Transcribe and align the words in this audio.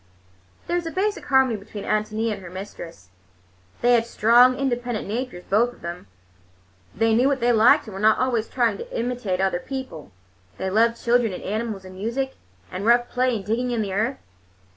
There 0.65 0.75
was 0.77 0.87
a 0.87 0.91
basic 0.91 1.23
harmony 1.27 1.55
between 1.57 1.83
Ántonia 1.83 2.33
and 2.33 2.41
her 2.41 2.49
mistress. 2.49 3.09
They 3.81 3.93
had 3.93 4.07
strong, 4.07 4.57
independent 4.57 5.07
natures, 5.07 5.43
both 5.47 5.71
of 5.73 5.81
them. 5.83 6.07
They 6.95 7.13
knew 7.13 7.27
what 7.27 7.39
they 7.39 7.51
liked, 7.53 7.85
and 7.85 7.93
were 7.93 7.99
not 7.99 8.17
always 8.17 8.47
trying 8.49 8.79
to 8.79 8.99
imitate 8.99 9.39
other 9.39 9.59
people. 9.59 10.11
They 10.57 10.71
loved 10.71 11.03
children 11.03 11.33
and 11.33 11.43
animals 11.43 11.85
and 11.85 11.93
music, 11.93 12.35
and 12.71 12.83
rough 12.83 13.09
play 13.09 13.35
and 13.35 13.45
digging 13.45 13.69
in 13.69 13.83
the 13.83 13.93
earth. 13.93 14.17